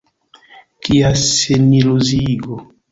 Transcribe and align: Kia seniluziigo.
Kia 0.83 1.11
seniluziigo. 1.27 2.63